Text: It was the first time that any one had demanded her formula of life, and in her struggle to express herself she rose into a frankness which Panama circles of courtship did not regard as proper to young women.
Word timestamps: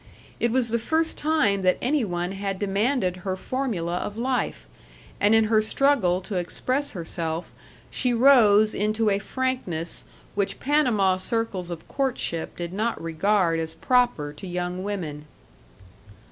It 0.39 0.49
was 0.51 0.69
the 0.69 0.79
first 0.79 1.15
time 1.15 1.61
that 1.61 1.77
any 1.79 2.03
one 2.03 2.31
had 2.31 2.57
demanded 2.57 3.17
her 3.17 3.37
formula 3.37 3.97
of 3.97 4.17
life, 4.17 4.65
and 5.19 5.35
in 5.35 5.43
her 5.43 5.61
struggle 5.61 6.21
to 6.21 6.37
express 6.37 6.93
herself 6.93 7.51
she 7.91 8.11
rose 8.11 8.73
into 8.73 9.11
a 9.11 9.19
frankness 9.19 10.05
which 10.33 10.59
Panama 10.59 11.17
circles 11.17 11.69
of 11.69 11.87
courtship 11.87 12.55
did 12.57 12.73
not 12.73 12.99
regard 12.99 13.59
as 13.59 13.75
proper 13.75 14.33
to 14.33 14.47
young 14.47 14.81
women. 14.83 15.25